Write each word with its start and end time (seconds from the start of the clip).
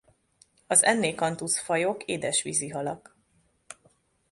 Az 0.67 0.83
Enneacanthus-fajok 0.83 2.03
édesvízi 2.05 2.69
halak. 2.69 3.15